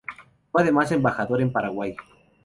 Fue 0.51 0.63
además 0.63 0.91
embajador 0.91 1.43
en 1.43 1.51
Paraguay. 1.51 1.95